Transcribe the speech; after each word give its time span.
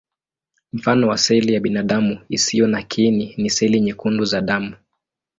Mfano 0.73 1.07
wa 1.07 1.17
seli 1.17 1.53
ya 1.53 1.59
binadamu 1.59 2.19
isiyo 2.29 2.67
na 2.67 2.83
kiini 2.83 3.33
ni 3.37 3.49
seli 3.49 3.81
nyekundu 3.81 4.25
za 4.25 4.41
damu. 4.41 4.75